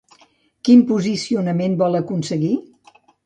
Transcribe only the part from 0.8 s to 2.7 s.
posicionament vol aconseguir?